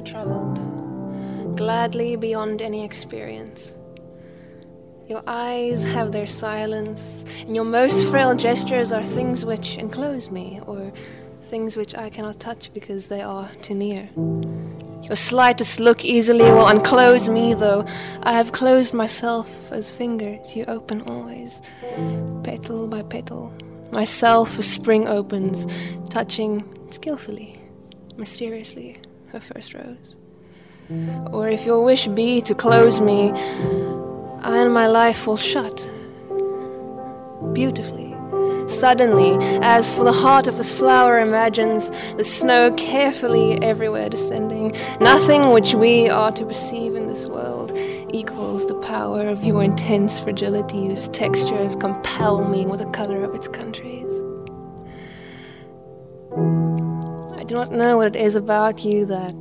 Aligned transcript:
traveled, 0.00 0.58
gladly 1.56 2.16
beyond 2.16 2.62
any 2.62 2.84
experience. 2.84 3.76
Your 5.06 5.22
eyes 5.26 5.82
have 5.84 6.12
their 6.12 6.26
silence, 6.26 7.24
and 7.40 7.54
your 7.54 7.64
most 7.64 8.08
frail 8.08 8.34
gestures 8.34 8.92
are 8.92 9.04
things 9.04 9.44
which 9.44 9.76
enclose 9.76 10.30
me, 10.30 10.60
or 10.66 10.92
things 11.42 11.76
which 11.76 11.96
I 11.96 12.10
cannot 12.10 12.38
touch 12.38 12.72
because 12.72 13.08
they 13.08 13.20
are 13.20 13.50
too 13.60 13.74
near. 13.74 14.08
Your 15.02 15.16
slightest 15.16 15.80
look 15.80 16.04
easily 16.04 16.44
will 16.44 16.68
unclose 16.68 17.28
me, 17.28 17.54
though 17.54 17.84
I 18.22 18.32
have 18.32 18.52
closed 18.52 18.94
myself 18.94 19.72
as 19.72 19.90
fingers 19.90 20.54
you 20.54 20.64
open 20.68 21.02
always, 21.02 21.60
petal 22.44 22.86
by 22.86 23.02
petal. 23.02 23.52
Myself 23.90 24.56
a 24.60 24.62
spring 24.62 25.08
opens, 25.08 25.66
touching 26.10 26.62
skillfully, 26.90 27.60
mysteriously, 28.16 28.98
her 29.32 29.40
first 29.40 29.74
rose. 29.74 30.18
Or 31.32 31.48
if 31.48 31.64
your 31.64 31.84
wish 31.84 32.06
be 32.08 32.40
to 32.42 32.54
close 32.54 33.00
me, 33.00 33.32
I 34.42 34.58
and 34.62 34.72
my 34.72 34.86
life 34.86 35.26
will 35.26 35.36
shut 35.36 35.88
beautifully 37.52 38.10
Suddenly, 38.70 39.36
as 39.62 39.92
for 39.92 40.04
the 40.04 40.12
heart 40.12 40.46
of 40.46 40.56
this 40.56 40.72
flower 40.72 41.18
imagines 41.18 41.90
the 42.12 42.22
snow 42.22 42.72
carefully 42.74 43.60
everywhere 43.62 44.08
descending, 44.08 44.76
nothing 45.00 45.50
which 45.50 45.74
we 45.74 46.08
are 46.08 46.30
to 46.30 46.46
perceive 46.46 46.94
in 46.94 47.08
this 47.08 47.26
world 47.26 47.76
equals 48.12 48.66
the 48.66 48.76
power 48.76 49.26
of 49.26 49.42
your 49.42 49.64
intense 49.64 50.20
fragility, 50.20 50.86
whose 50.86 51.08
textures 51.08 51.74
compel 51.74 52.48
me 52.48 52.64
with 52.64 52.78
the 52.78 52.86
color 52.90 53.24
of 53.24 53.34
its 53.34 53.48
countries. 53.48 54.22
Do 57.50 57.56
not 57.56 57.72
know 57.72 57.96
what 57.96 58.14
it 58.14 58.14
is 58.14 58.36
about 58.36 58.84
you 58.84 59.04
that 59.06 59.34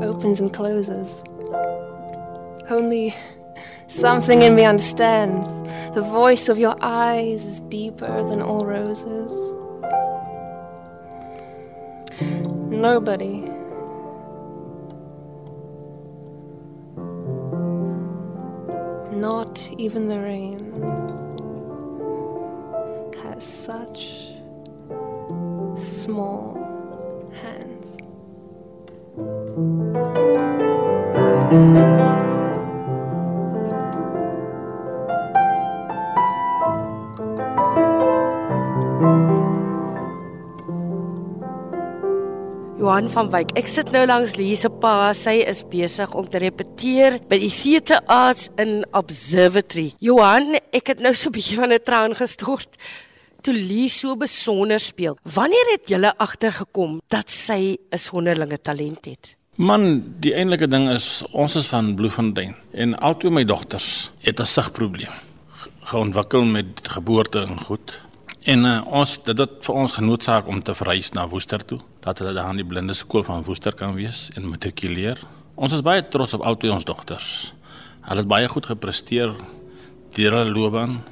opens 0.00 0.38
and 0.38 0.52
closes. 0.52 1.24
Only 2.70 3.16
Something 3.88 4.42
in 4.42 4.54
me 4.54 4.64
understands. 4.64 5.60
The 5.92 6.02
voice 6.02 6.48
of 6.48 6.56
your 6.56 6.76
eyes 6.80 7.44
is 7.44 7.58
deeper 7.62 8.22
than 8.28 8.42
all 8.42 8.64
roses. 8.64 9.32
Nobody. 12.70 13.50
Not 19.16 19.68
even 19.78 20.06
the 20.08 20.20
rain 20.20 20.72
has 23.24 23.44
such 23.44 24.30
small 25.76 26.65
hands. 27.42 27.96
Johan 42.76 43.08
van 43.10 43.30
Wyk. 43.32 43.50
Ek 43.58 43.66
sit 43.66 43.88
nou 43.90 44.04
langs 44.06 44.36
Lise 44.38 44.68
pa. 44.80 45.10
Sy 45.16 45.40
is 45.48 45.64
besig 45.66 46.12
om 46.14 46.26
te 46.30 46.38
repeteer 46.38 47.18
by 47.26 47.40
die 47.42 47.50
Theatre 47.50 47.98
Arts 48.06 48.50
in 48.62 48.84
Observatory. 48.94 49.88
Johan, 49.98 50.54
ek 50.70 50.92
het 50.92 51.02
nou 51.02 51.14
so 51.14 51.28
'n 51.28 51.34
bietjie 51.34 51.58
van 51.58 51.72
'n 51.72 51.82
traan 51.82 52.14
gestort 52.14 52.76
toe 53.46 53.54
Lise 53.54 54.02
so 54.02 54.16
besonder 54.18 54.80
speel. 54.82 55.16
Wanneer 55.22 55.72
het 55.76 55.90
jy 55.90 56.00
agtergekom 56.16 57.00
dat 57.08 57.30
sy 57.30 57.78
'n 57.90 57.98
sonderlinge 57.98 58.58
talent 58.58 59.04
het? 59.04 59.36
Man, 59.56 60.14
die 60.20 60.34
eintlike 60.34 60.68
ding 60.68 60.90
is 60.90 61.24
ons 61.32 61.56
is 61.56 61.66
van 61.66 61.94
Bloemfontein 61.94 62.54
en 62.72 62.98
albei 62.98 63.30
my 63.30 63.44
dogters 63.44 64.10
het 64.20 64.40
'n 64.40 64.44
sigprobleem 64.46 65.14
geontwikkel 65.86 66.44
met 66.44 66.88
geboorte 66.88 67.40
en 67.46 67.58
goed. 67.58 68.02
En 68.42 68.64
uh, 68.64 68.82
ons 68.86 69.22
dit 69.22 69.38
het 69.38 69.50
vir 69.60 69.74
ons 69.74 69.92
genoodsaak 69.92 70.46
om 70.46 70.62
te 70.62 70.74
verhuis 70.74 71.12
na 71.14 71.28
Woester 71.28 71.64
toe, 71.64 71.78
dat 72.00 72.18
hulle 72.18 72.32
daar 72.34 72.50
aan 72.50 72.56
die 72.56 72.66
blinde 72.66 72.94
skool 72.94 73.24
van 73.26 73.44
Woester 73.46 73.74
kan 73.74 73.94
wees 73.94 74.30
en 74.34 74.48
matrikuleer. 74.48 75.18
Ons 75.54 75.72
is 75.72 75.82
baie 75.86 76.02
trots 76.08 76.34
op 76.34 76.42
al 76.42 76.56
twee 76.56 76.72
ons 76.72 76.84
dogters. 76.84 77.54
Hulle 78.00 78.22
het 78.22 78.28
baie 78.28 78.48
goed 78.48 78.66
gepresteer 78.66 79.34
deur 80.16 80.32
hulle 80.32 80.50
loopbaan, 80.50 81.02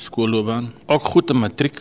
skoolloopbaan, 0.00 0.70
ook 0.86 1.10
goed 1.12 1.30
in 1.30 1.42
matriek. 1.42 1.80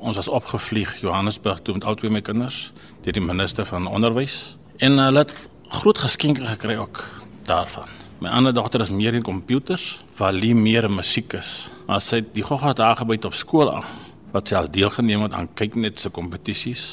Ons 0.00 0.16
was 0.20 0.28
opgevlieg 0.28 0.92
Johannesburg 1.00 1.62
toe 1.64 1.74
met 1.76 1.84
al 1.84 1.96
twee 2.00 2.12
my 2.12 2.20
kinders 2.24 2.70
deur 3.04 3.16
die 3.16 3.24
minister 3.24 3.66
van 3.68 3.88
onderwys 3.88 4.56
en 4.80 5.00
hulle 5.00 5.24
het 5.24 5.32
groot 5.80 5.98
geskenke 5.98 6.44
gekry 6.44 6.76
ook 6.80 7.00
daarvan. 7.48 7.88
My 8.20 8.28
ander 8.36 8.52
dogter 8.52 8.80
is 8.84 8.92
meer 8.92 9.16
in 9.16 9.24
komputers, 9.24 10.02
waar 10.16 10.32
Lee 10.36 10.54
meer 10.54 10.84
in 10.84 10.94
musiek 10.94 11.32
is. 11.32 11.70
Maar 11.86 12.00
sy 12.04 12.20
het 12.20 12.34
die 12.36 12.44
gogga 12.44 12.74
daar 12.76 12.98
gebyt 13.00 13.24
op 13.24 13.36
skool 13.36 13.72
aan 13.72 13.88
wat 14.34 14.50
sy 14.50 14.58
al 14.58 14.70
deelgeneem 14.70 15.24
het 15.26 15.34
aan 15.34 15.48
kyk 15.58 15.76
net 15.80 16.00
se 16.00 16.10
kompetisies 16.14 16.84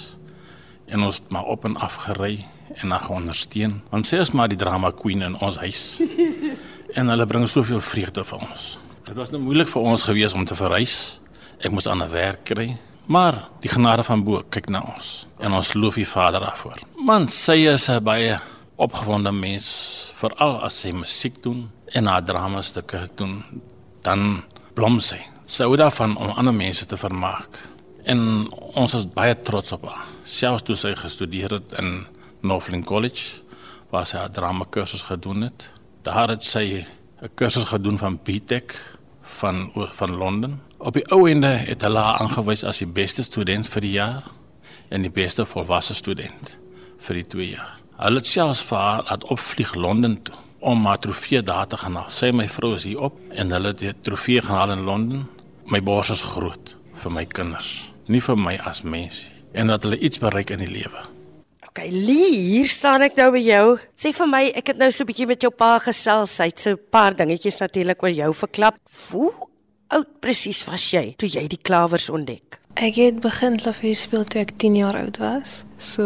en 0.87 1.03
ons 1.05 1.19
het 1.19 1.29
maar 1.33 1.49
op 1.51 1.67
en 1.67 1.77
af 1.77 1.99
gery 2.07 2.39
en 2.81 2.93
haar 2.95 3.09
ondersteun 3.13 3.79
want 3.91 4.09
sy 4.09 4.21
is 4.23 4.33
maar 4.33 4.49
die 4.49 4.59
drama 4.59 4.91
queen 4.95 5.21
in 5.25 5.37
ons 5.43 5.59
huis 5.61 5.83
en 6.97 7.13
hulle 7.13 7.29
bring 7.29 7.45
soveel 7.49 7.83
vreugde 7.83 8.25
vir 8.25 8.45
ons 8.47 8.65
dit 9.07 9.15
was 9.15 9.31
nou 9.31 9.41
moeilik 9.41 9.67
vir 9.67 9.81
ons 9.81 10.03
gewees 10.03 10.33
om 10.33 10.45
te 10.45 10.55
verhuis 10.55 11.21
ek 11.59 11.71
moes 11.71 11.87
'n 11.87 12.09
werk 12.11 12.43
kry 12.43 12.77
maar 13.07 13.49
die 13.61 13.69
genade 13.69 14.03
van 14.03 14.23
bo 14.23 14.43
kyk 14.49 14.69
na 14.69 14.81
ons 14.95 15.27
en 15.39 15.53
ons 15.53 15.73
loof 15.73 15.95
die 15.95 16.05
Vader 16.05 16.39
daarvoor 16.39 16.77
man 17.05 17.27
sy 17.27 17.67
is 17.67 17.89
'n 17.89 18.03
baie 18.03 18.39
opgewonde 18.75 19.31
mens 19.31 20.11
veral 20.15 20.61
as 20.63 20.79
sy 20.81 20.91
musiek 20.91 21.43
doen 21.43 21.71
en 21.93 22.05
haar 22.05 22.23
drama 22.23 22.61
stukke 22.61 23.09
doen 23.15 23.43
dan 24.01 24.43
blom 24.73 24.99
sy 24.99 25.19
sy 25.47 25.63
hou 25.63 25.77
daarvan 25.79 26.17
om 26.19 26.35
ander 26.35 26.53
mense 26.55 26.85
te 26.85 26.99
vermaak. 26.99 27.55
En 28.07 28.19
ons 28.51 28.95
is 28.97 29.07
baie 29.07 29.35
trots 29.47 29.71
op 29.75 29.87
haar. 29.87 30.03
Selfs 30.27 30.65
toe 30.67 30.75
sy 30.75 30.93
gestudeer 30.99 31.57
het 31.57 31.75
in 31.79 32.05
Northland 32.43 32.85
College, 32.87 33.43
waar 33.91 34.05
sy 34.05 34.17
'n 34.17 34.31
drama 34.31 34.65
kursus 34.69 35.03
gedoen 35.03 35.41
het. 35.41 35.71
Daar 36.03 36.29
het 36.29 36.43
sy 36.43 36.85
'n 37.21 37.29
kursus 37.35 37.63
gedoen 37.63 37.97
van 37.97 38.19
BTech 38.23 38.96
van 39.27 39.71
van 39.75 40.15
Londen. 40.15 40.61
Op 40.77 40.93
die 40.93 41.05
ou 41.11 41.29
ende 41.29 41.47
het 41.47 41.81
hulle 41.81 41.99
haar 41.99 42.19
aangewys 42.23 42.63
as 42.63 42.81
die 42.83 42.87
beste 42.87 43.23
student 43.23 43.67
vir 43.67 43.81
die 43.81 43.91
jaar 43.91 44.23
en 44.89 45.01
die 45.01 45.11
beste 45.13 45.45
volwasse 45.45 45.93
student 45.93 46.59
vir 46.97 47.19
die 47.21 47.27
2 47.27 47.49
jaar. 47.49 47.77
Hulle 47.97 48.21
het 48.21 48.27
selfs 48.27 48.61
vir 48.69 48.77
haar 48.77 49.03
laat 49.09 49.25
opvlieg 49.33 49.75
Londen 49.75 50.21
toe 50.21 50.35
om 50.59 50.85
haar 50.85 50.99
trofee 50.99 51.41
daar 51.41 51.67
te 51.67 51.77
gaan 51.77 51.95
haal. 51.95 52.09
Sy 52.09 52.31
my 52.31 52.47
vrou 52.49 52.73
is 52.73 52.85
hier 52.87 53.01
op 53.09 53.19
en 53.29 53.51
hulle 53.51 53.73
het 53.73 53.83
die 53.83 53.93
trofee 54.01 54.41
gehaal 54.41 54.73
in 54.73 54.85
Londen 54.87 55.27
my 55.67 55.81
bors 55.83 56.09
is 56.13 56.23
groot 56.23 56.77
vir 57.01 57.11
my 57.11 57.25
kinders, 57.27 57.91
nie 58.07 58.21
vir 58.23 58.39
my 58.39 58.55
as 58.63 58.85
mens 58.87 59.27
en 59.53 59.67
dat 59.73 59.83
hulle 59.83 59.99
iets 59.99 60.21
bereik 60.21 60.53
in 60.55 60.63
die 60.63 60.71
lewe. 60.71 61.16
OK, 61.77 61.91
Lee, 61.91 62.33
hier 62.33 62.65
staan 62.65 63.03
ek 63.05 63.13
nou 63.19 63.27
by 63.35 63.39
jou. 63.45 63.65
Sê 63.93 64.09
vir 64.09 64.29
my, 64.31 64.39
ek 64.57 64.71
het 64.71 64.79
nou 64.81 64.87
so 64.89 65.03
'n 65.03 65.09
bietjie 65.11 65.27
met 65.29 65.41
jou 65.45 65.51
pa 65.53 65.77
gesels. 65.77 66.39
Hy 66.41 66.49
het 66.49 66.59
so 66.59 66.71
'n 66.71 66.79
paar 66.89 67.13
dingetjies 67.13 67.59
natuurlik 67.61 68.01
oor 68.01 68.09
jou 68.09 68.33
verklap. 68.33 68.75
Hoe 69.11 69.31
oud 69.89 70.09
presies 70.19 70.65
was 70.65 70.89
jy 70.89 71.13
toe 71.15 71.29
jy 71.29 71.47
die 71.47 71.61
klawers 71.61 72.09
ontdek? 72.09 72.59
Ek 72.73 72.95
het 72.95 73.19
begin 73.19 73.57
klavier 73.57 73.95
speel 73.95 74.23
toe 74.23 74.41
ek 74.41 74.57
10 74.57 74.75
jaar 74.75 74.95
oud 74.95 75.17
was 75.17 75.65
so 75.77 76.03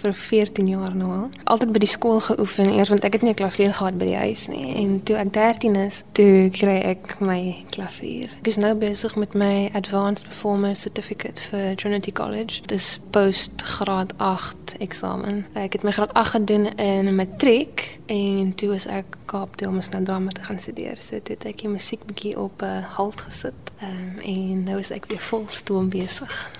vir 0.00 0.14
14 0.14 0.68
jaar 0.68 0.94
nou 0.96 1.10
al. 1.10 1.28
Altyd 1.44 1.72
by 1.72 1.82
die 1.82 1.90
skool 1.90 2.20
geoefen 2.20 2.72
eers 2.72 2.92
want 2.92 3.04
ek 3.04 3.18
het 3.18 3.22
nie 3.22 3.32
'n 3.32 3.40
klavier 3.40 3.72
gehad 3.74 3.98
by 3.98 4.06
die 4.06 4.16
huis 4.16 4.46
nie 4.48 4.74
en 4.76 5.02
toe 5.02 5.16
ek 5.16 5.32
13 5.32 5.76
is, 5.76 6.02
toe 6.12 6.50
kry 6.50 6.80
ek 6.92 7.20
my 7.20 7.64
klavier. 7.70 8.30
Ek 8.40 8.46
is 8.46 8.56
nou 8.56 8.74
besig 8.74 9.16
met 9.16 9.34
my 9.34 9.70
advanced 9.74 10.26
performer 10.26 10.76
certificate 10.76 11.40
vir 11.50 11.76
Trinity 11.76 12.12
College. 12.12 12.62
Dis 12.66 12.98
post 13.10 13.62
graad 13.62 14.12
8 14.16 14.76
eksamen. 14.78 15.46
Ek 15.54 15.72
het 15.72 15.82
my 15.82 15.90
graad 15.90 16.12
8 16.14 16.28
gedoen 16.28 16.76
in 16.76 17.14
matriek 17.14 17.98
en 18.06 18.54
toe 18.54 18.74
is 18.74 18.86
ek 18.86 19.16
Kaap 19.26 19.56
toe 19.56 19.68
om 19.68 19.80
na 19.90 20.02
drama 20.02 20.30
te 20.30 20.42
gaan 20.42 20.60
studeer. 20.60 20.96
So 21.02 21.18
toe 21.18 21.34
het 21.34 21.44
ek 21.44 21.64
die 21.64 21.68
musiek 21.68 22.04
bietjie 22.06 22.38
op 22.38 22.62
'n 22.62 22.64
uh, 22.64 22.84
halt 22.96 23.20
gesit. 23.20 23.54
Um, 23.82 24.18
en 24.22 24.64
nou 24.64 24.78
is 24.78 24.90
ek 24.90 25.06
weer 25.06 25.18
volstoom 25.18 25.88
besig. 25.88 26.50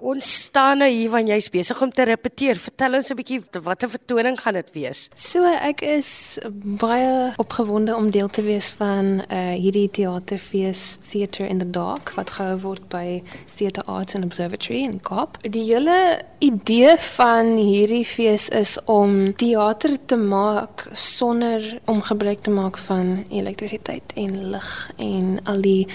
Ons 0.00 0.24
staan 0.46 0.78
nou 0.80 0.88
hier 0.88 1.10
wanneer 1.12 1.36
jy's 1.36 1.50
besig 1.52 1.80
om 1.84 1.90
te 1.92 2.06
repeteer. 2.08 2.56
Vertel 2.56 2.94
ons 2.96 3.10
'n 3.10 3.16
bietjie 3.16 3.40
watter 3.62 3.88
vertoning 3.88 4.38
gaan 4.40 4.54
dit 4.54 4.70
wees? 4.72 5.08
So, 5.14 5.44
ek 5.44 5.82
is 5.82 6.38
baie 6.80 7.34
opgewonde 7.36 7.94
om 7.96 8.10
deel 8.10 8.28
te 8.28 8.42
wees 8.42 8.70
van 8.70 9.20
uh 9.28 9.52
hierdie 9.60 9.90
teaterfees 9.90 10.98
Theatre 11.10 11.48
in 11.48 11.58
the 11.58 11.70
Dark 11.70 12.12
wat 12.16 12.30
gehou 12.30 12.58
word 12.60 12.88
by 12.88 13.22
Theatre 13.46 13.84
Arts 13.86 14.14
and 14.14 14.24
Observatory 14.24 14.82
in 14.82 15.00
Kaap. 15.00 15.36
Die 15.42 15.64
hele 15.64 16.22
idee 16.38 16.96
van 16.96 17.56
hierdie 17.56 18.06
fees 18.06 18.48
is 18.48 18.78
om 18.84 19.34
teater 19.36 19.98
te 20.06 20.16
maak 20.16 20.88
sonder 20.92 21.80
om 21.84 22.00
gebruik 22.00 22.40
te 22.40 22.50
maak 22.50 22.78
van 22.78 23.26
elektrisiteit 23.28 24.12
en 24.14 24.50
lig 24.50 24.90
en 24.96 25.40
al 25.44 25.60
die 25.60 25.86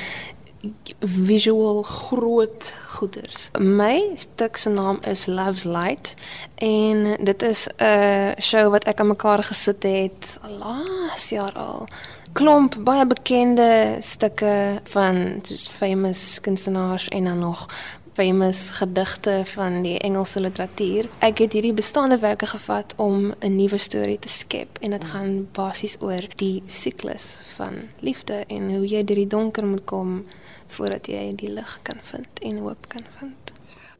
visual 0.99 1.83
groot 1.83 2.75
goeders. 2.87 3.49
My 3.59 4.11
stuk 4.15 4.57
se 4.57 4.69
naam 4.69 4.97
is 5.01 5.25
Love's 5.25 5.63
Light 5.63 6.13
en 6.55 7.17
dit 7.23 7.41
is 7.41 7.67
'n 7.77 8.41
show 8.41 8.71
wat 8.71 8.83
ek 8.83 8.99
aan 8.99 9.07
mekaar 9.07 9.43
gesit 9.43 9.83
het 9.83 10.39
laas 10.59 11.29
jaar 11.29 11.53
al. 11.53 11.87
Klomp 12.31 12.75
baie 12.79 13.05
bekende 13.05 13.97
stukke 13.99 14.81
van 14.83 15.41
famous 15.77 16.41
kunstenaars 16.41 17.07
en 17.07 17.23
dan 17.23 17.39
nog 17.39 17.67
famous 18.15 18.71
gedigte 18.71 19.41
van 19.45 19.81
die 19.83 19.97
Engelse 19.99 20.39
literatuur. 20.39 21.09
Ek 21.19 21.41
het 21.43 21.55
hierdie 21.55 21.73
bestaande 21.75 22.17
werke 22.21 22.47
gevat 22.47 22.93
om 22.95 23.33
'n 23.39 23.55
nuwe 23.55 23.77
storie 23.77 24.19
te 24.19 24.29
skep 24.29 24.77
en 24.81 24.91
dit 24.91 25.03
gaan 25.03 25.47
basies 25.51 25.97
oor 25.99 26.23
die 26.35 26.63
siklus 26.65 27.41
van 27.55 27.73
liefde 27.99 28.45
en 28.47 28.75
hoe 28.75 28.87
jy 28.87 29.03
deur 29.03 29.15
die 29.15 29.27
donker 29.27 29.65
moet 29.65 29.85
kom 29.85 30.25
voordat 30.67 31.07
jy 31.07 31.35
die 31.35 31.51
lig 31.51 31.79
kan 31.81 31.99
vind 32.01 32.27
en 32.41 32.57
hoop 32.57 32.87
kan 32.87 33.03
vind. 33.19 33.51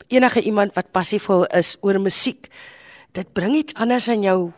Enige 0.07 0.41
iemand 0.41 0.73
wat 0.73 0.91
passievol 0.91 1.45
is 1.45 1.77
oor 1.81 1.99
musiek, 1.99 2.47
dit 3.11 3.33
bring 3.33 3.55
iets 3.55 3.73
anders 3.73 4.07
in 4.07 4.21
jou 4.21 4.51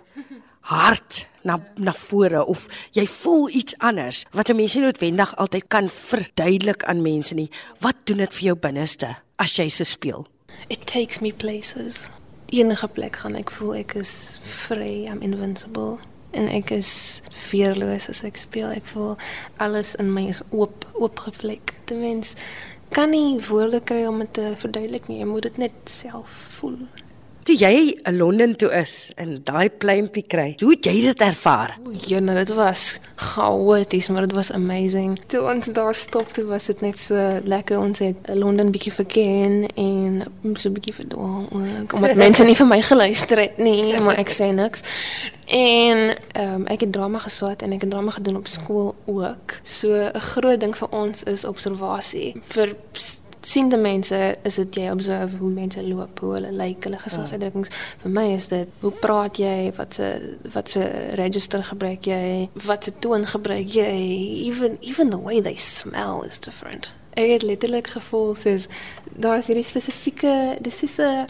hart 0.59 1.27
na 1.41 1.59
na 1.75 1.93
vore 1.93 2.45
of 2.45 2.67
jy 2.91 3.07
voel 3.07 3.49
iets 3.49 3.77
anders 3.77 4.25
wat 4.31 4.49
'n 4.49 4.55
mens 4.55 4.73
nie 4.75 4.83
noodwendig 4.83 5.35
altyd 5.35 5.67
kan 5.67 5.89
verduidelik 5.89 6.83
aan 6.83 7.01
mense 7.01 7.33
nie. 7.33 7.49
Wat 7.79 7.95
doen 8.03 8.17
dit 8.17 8.33
vir 8.33 8.43
jou 8.43 8.55
binneste? 8.55 9.26
As 9.39 9.57
jy 9.57 9.69
se 9.69 9.85
speel? 9.85 10.27
It 10.69 10.85
takes 10.87 11.21
me 11.21 11.31
places. 11.31 12.09
Enige 12.47 12.87
plek 12.87 13.19
gaan 13.21 13.35
ek 13.35 13.51
voel 13.51 13.81
ek 13.81 13.97
is 13.99 14.13
vry, 14.43 15.07
I'm 15.07 15.21
invincible 15.21 15.97
en 16.37 16.49
ek 16.51 16.71
is 16.75 16.91
fearloos 17.31 18.09
as 18.11 18.23
ek 18.27 18.39
speel. 18.39 18.69
Ek 18.71 18.87
voel 18.93 19.15
alles 19.63 19.95
in 19.99 20.11
my 20.13 20.27
is 20.31 20.43
oop, 20.51 20.85
oopgevlek. 20.95 21.75
Ten 21.89 22.03
minste 22.03 22.39
kan 22.95 23.11
nie 23.11 23.39
woorde 23.49 23.81
kry 23.83 24.05
om 24.07 24.21
dit 24.23 24.33
te 24.37 24.53
verduidelik 24.61 25.09
nie. 25.11 25.19
Jy 25.21 25.29
moet 25.29 25.49
dit 25.49 25.61
net 25.67 25.91
self 25.91 26.31
voel. 26.57 26.79
Toe 27.47 27.55
jy 27.55 27.93
in 28.03 28.17
Londen 28.19 28.57
toe 28.59 28.67
is 28.75 28.93
en 29.15 29.37
daai 29.47 29.69
pleintjie 29.71 30.25
kry, 30.27 30.49
hoe 30.59 30.73
het 30.73 30.87
jy 30.89 30.97
dit 31.05 31.21
ervaar? 31.23 31.77
O, 31.79 31.93
ja, 32.11 32.19
nou 32.19 32.33
dit 32.35 32.49
was 32.57 32.97
chaoties, 33.15 34.09
maar 34.11 34.25
dit 34.25 34.33
was 34.35 34.49
amazing. 34.51 35.13
Toe 35.31 35.45
ons 35.53 35.69
daar 35.71 35.95
stop, 35.95 36.33
toe 36.35 36.43
was 36.49 36.67
dit 36.67 36.81
net 36.83 36.99
so 36.99 37.15
lekker. 37.47 37.79
Ons 37.79 38.03
het 38.03 38.27
Londen 38.35 38.73
bietjie 38.75 38.91
verken 38.91 39.61
en 39.79 40.25
so 40.59 40.73
bietjie 40.75 40.97
verdwaal. 40.97 41.45
Omdat 41.53 42.19
mense 42.25 42.43
nie 42.43 42.57
vir 42.59 42.67
my 42.67 42.81
geluister 42.83 43.39
het 43.45 43.61
nie, 43.63 43.95
maar 44.03 44.19
ek 44.19 44.33
sê 44.35 44.49
niks. 44.51 44.83
En 45.47 46.03
ehm 46.11 46.51
um, 46.57 46.67
ek 46.67 46.83
het 46.83 46.91
drama 46.91 47.23
geswat 47.23 47.63
en 47.63 47.77
ek 47.77 47.87
het 47.87 47.93
drama 47.95 48.11
gedoen 48.17 48.41
op 48.41 48.51
skool 48.51 48.91
ook. 49.05 49.55
So 49.63 49.95
'n 50.11 50.27
groot 50.33 50.59
ding 50.59 50.75
vir 50.75 50.91
ons 50.91 51.23
is 51.23 51.47
observasie. 51.47 52.35
Vir 52.51 52.75
siende 53.47 53.77
mense 53.79 54.17
is 54.43 54.59
dit 54.59 54.79
jy 54.81 54.89
observe 54.91 55.39
hoe 55.39 55.49
mense 55.51 55.83
loop, 55.87 56.19
hoe 56.19 56.33
hulle 56.35 56.51
lyk, 56.51 56.83
hulle 56.87 56.99
gesigsuitdrukkings. 56.99 57.71
Ja. 57.71 57.95
Vir 58.03 58.13
my 58.17 58.25
is 58.35 58.49
dit 58.51 58.83
hoe 58.83 58.91
praat 59.03 59.39
jy, 59.39 59.71
wat 59.77 59.97
se 59.99 60.11
wat 60.53 60.75
se 60.75 60.83
register 61.19 61.63
gebruik 61.63 62.09
jy, 62.11 62.47
wat 62.67 62.87
se 62.87 62.93
toon 63.03 63.27
gebruik 63.29 63.71
jy, 63.77 63.89
even 64.49 64.77
even 64.81 65.13
the 65.15 65.21
way 65.21 65.41
they 65.41 65.55
smell 65.55 66.23
is 66.27 66.39
different. 66.43 66.91
Ek 67.17 67.37
het 67.37 67.47
letterlik 67.47 67.87
gevoel 67.95 68.35
soos 68.37 68.67
daar 69.15 69.39
is 69.39 69.47
hierdie 69.49 69.65
spesifieke 69.65 70.57
dis 70.61 70.83
is 70.83 70.99
'n 70.99 71.25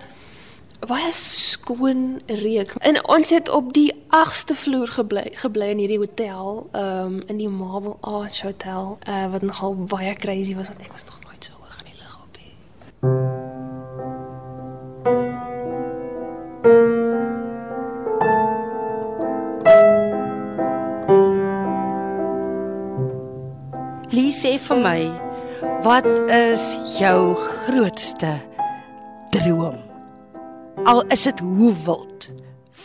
baie 0.87 1.11
skoon 1.13 2.21
reuk. 2.25 2.73
En 2.81 3.07
ons 3.07 3.29
het 3.29 3.49
op 3.49 3.73
die 3.73 3.93
8ste 4.09 4.53
vloer 4.53 4.87
gebly 4.87 5.31
gebly 5.33 5.69
in 5.69 5.77
hierdie 5.77 6.01
hotel, 6.01 6.67
ehm 6.71 7.05
um, 7.05 7.21
in 7.27 7.37
die 7.37 7.49
Marble 7.49 7.97
Arch 8.01 8.41
Hotel, 8.41 8.97
uh, 9.07 9.31
wat 9.31 9.41
nogal 9.41 9.75
baie 9.75 10.13
crazy 10.13 10.55
was 10.55 10.67
want 10.67 10.81
ek 10.81 10.91
was 10.91 11.05
nog 11.05 11.26
sê 24.37 24.53
vir 24.61 24.81
my, 24.83 25.01
wat 25.85 26.07
is 26.33 26.69
jou 26.99 27.33
grootste 27.41 28.35
droom? 29.33 29.81
Al 30.85 31.03
is 31.13 31.25
dit 31.29 31.45
hoe 31.45 31.73
wild. 31.85 32.31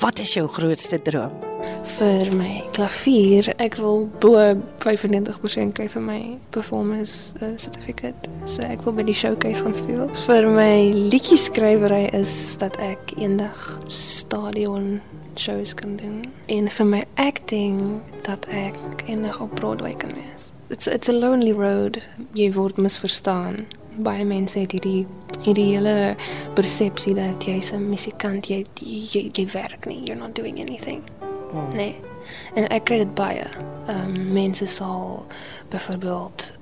Wat 0.00 0.18
is 0.18 0.36
jou 0.38 0.48
grootste 0.48 1.02
droom? 1.04 1.52
vir 1.98 2.30
my 2.34 2.62
klavier. 2.74 3.52
Ek 3.62 3.76
wil 3.80 4.06
bo 4.22 4.36
95% 4.82 5.74
kry 5.76 5.88
vir 5.92 6.04
my 6.04 6.20
performance 6.54 7.34
uh, 7.40 7.54
certificate. 7.60 8.30
So 8.46 8.64
ek 8.66 8.84
wil 8.86 8.96
by 8.96 9.06
die 9.08 9.16
showcase 9.16 9.64
gaan 9.64 9.76
speel. 9.76 10.06
Vir 10.26 10.48
my 10.50 10.90
liedjie 11.12 11.38
skrywery 11.40 12.06
is 12.16 12.32
dat 12.62 12.78
ek 12.82 13.14
eendag 13.18 13.66
stadion 13.92 15.00
shows 15.40 15.74
kan 15.74 15.96
doen. 15.96 16.32
En 16.46 16.70
vir 16.70 16.86
my 16.86 17.04
acting 17.14 18.00
dat 18.22 18.46
ek 18.46 18.74
eendag 19.06 19.40
op 19.40 19.54
Broadway 19.54 19.94
kan 19.94 20.14
wees. 20.14 20.52
It's 20.68 20.86
it's 20.86 21.08
a 21.08 21.12
lonely 21.12 21.52
road. 21.52 21.98
Jy 22.32 22.52
word 22.52 22.76
misverstaan. 22.76 23.66
Baie 23.96 24.24
mense 24.24 24.58
het 24.58 24.72
hierdie 24.72 25.06
hierdie 25.42 25.74
hele 25.74 26.16
persepsie 26.54 27.14
dat 27.14 27.44
jy's 27.44 27.72
'n 27.72 27.88
musikant, 27.88 28.46
jy, 28.46 28.64
jy 29.12 29.30
jy 29.32 29.46
werk 29.52 29.86
nie, 29.86 30.00
you're 30.04 30.20
not 30.20 30.34
doing 30.34 30.60
anything. 30.60 31.02
Oh. 31.52 31.68
Nee. 31.72 31.96
En 32.54 32.68
ek 32.68 32.84
kry 32.84 32.98
dit 32.98 33.14
baie. 33.14 33.46
Ehm 33.86 34.14
um, 34.14 34.32
mense 34.32 34.66
sal 34.66 35.26
byvoorbeeld 35.68 36.52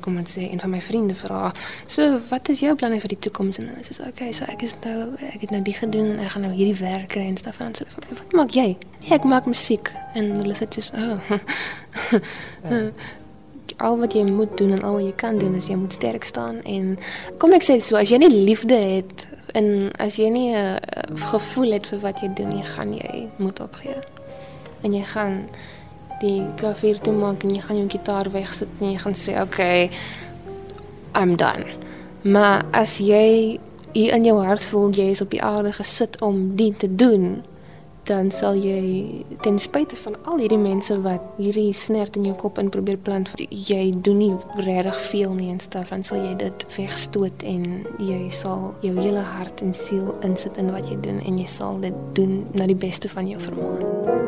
kom 0.00 0.16
ons 0.16 0.38
sê 0.38 0.42
een 0.50 0.60
van 0.60 0.70
my 0.70 0.80
vriende 0.80 1.14
vra, 1.14 1.52
"So, 1.86 2.18
wat 2.28 2.48
is 2.48 2.60
jou 2.60 2.74
planne 2.74 3.00
vir 3.00 3.08
die 3.08 3.18
toekoms?" 3.18 3.58
En 3.58 3.68
hulle 3.68 3.82
sê, 3.82 4.00
"Oké, 4.00 4.08
okay, 4.08 4.32
so 4.32 4.44
ek 4.44 4.62
is 4.62 4.74
nou 4.84 5.14
ek 5.34 5.40
het 5.40 5.50
nou 5.50 5.62
die 5.62 5.74
gedoen 5.74 6.10
en 6.10 6.18
ek 6.18 6.30
gaan 6.30 6.42
nou 6.42 6.54
hierdie 6.54 6.80
werk 6.80 7.08
kry 7.08 7.26
en 7.26 7.36
stuff 7.36 7.60
en 7.60 7.74
vir 7.74 7.86
my, 8.10 8.16
"Wat 8.16 8.32
maak 8.32 8.50
jy?" 8.50 8.76
Nee, 9.00 9.10
ek 9.10 9.24
maak 9.24 9.46
musiek. 9.46 9.92
En 10.14 10.24
hulle 10.24 10.54
sê 10.54 10.68
dis, 10.68 10.90
"Oh." 10.94 11.18
al 13.76 13.98
wat 13.98 14.12
jy 14.12 14.22
moet 14.22 14.58
doen 14.58 14.72
en 14.72 14.82
al 14.82 14.92
wat 14.92 15.02
jy 15.02 15.14
kan 15.14 15.38
doen 15.38 15.54
is 15.54 15.66
jy 15.66 15.74
moet 15.74 15.92
sterk 15.92 16.24
staan 16.24 16.62
en 16.62 16.98
kom 17.38 17.52
ek 17.52 17.62
sê 17.62 17.80
so 17.80 17.96
as 17.96 18.08
jy 18.08 18.16
nie 18.18 18.44
liefde 18.46 18.74
het 18.74 19.26
En 19.56 19.88
as 19.96 20.18
jy 20.20 20.28
nie 20.28 20.52
'n 20.52 20.76
uh, 20.76 20.76
gevoel 21.32 21.70
het 21.72 21.86
vir 21.86 22.00
wat 22.00 22.20
jy 22.20 22.28
doen, 22.34 22.56
jy 22.56 22.64
gaan 22.64 22.92
jy 22.92 23.28
moet 23.36 23.60
opgee. 23.60 23.96
En 24.80 24.92
jy 24.92 25.02
gaan 25.02 25.48
die 26.20 26.42
klavier 26.56 27.00
toe 27.00 27.12
maak 27.12 27.44
en 27.44 27.54
jy 27.54 27.60
gaan 27.60 27.80
jou 27.82 27.88
gitaar 27.88 28.30
wegsit 28.30 28.68
en 28.80 28.92
jy 28.92 28.98
gaan 28.98 29.14
sê, 29.14 29.32
"Oké, 29.40 29.42
okay, 29.42 29.90
I'm 31.14 31.36
done." 31.36 31.66
Maar 32.22 32.64
as 32.72 32.98
jy 32.98 33.58
in 33.92 34.24
jou 34.24 34.44
hart 34.44 34.64
voel 34.64 34.90
jy 34.90 35.10
is 35.10 35.20
op 35.20 35.30
die 35.30 35.42
aarde 35.42 35.72
gesit 35.72 36.20
om 36.20 36.56
dit 36.56 36.78
te 36.78 36.94
doen, 36.94 37.42
dan 38.06 38.30
sal 38.30 38.54
jy 38.54 39.24
ten 39.42 39.58
spyte 39.58 39.96
van 39.96 40.14
al 40.30 40.38
hierdie 40.38 40.60
mense 40.60 40.94
wat 41.02 41.22
hierdie 41.40 41.72
snert 41.74 42.16
in 42.16 42.28
jou 42.28 42.36
kop 42.38 42.60
in 42.62 42.70
probeer 42.70 42.98
plant 43.08 43.32
jy 43.50 43.90
doen 44.06 44.20
nie 44.22 44.30
regtig 44.68 45.00
veel 45.10 45.34
nie 45.34 45.50
en 45.54 45.60
staf 45.60 45.90
dan 45.94 46.06
sal 46.06 46.22
jy 46.22 46.36
dit 46.44 46.66
wegstoot 46.76 47.46
en 47.54 47.66
jy 47.98 48.20
sal 48.30 48.68
jou 48.86 48.94
hele 49.00 49.24
hart 49.34 49.64
en 49.66 49.74
siel 49.74 50.14
insit 50.26 50.60
in 50.62 50.70
wat 50.76 50.86
jy 50.90 51.00
doen 51.08 51.18
en 51.24 51.42
jy 51.42 51.50
sal 51.50 51.82
dit 51.82 52.06
doen 52.18 52.44
na 52.54 52.70
die 52.70 52.78
beste 52.86 53.10
van 53.10 53.30
jou 53.32 53.42
vermoë. 53.42 54.25